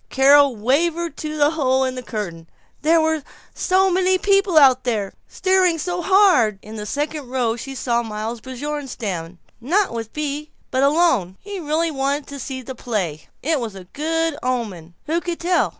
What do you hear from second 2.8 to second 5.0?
There were so many people out